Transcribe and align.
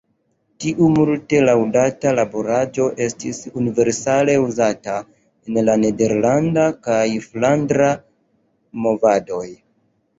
Tiu 0.63 0.85
multe 0.93 1.41
laŭdata 1.43 2.13
laboraĵo 2.21 2.87
estis 3.09 3.43
universale 3.65 4.39
uzata 4.47 4.97
en 5.05 5.63
la 5.71 5.79
nederlanda 5.85 6.67
kaj 6.91 7.07
flandra 7.31 7.95
movadoj. 8.89 9.49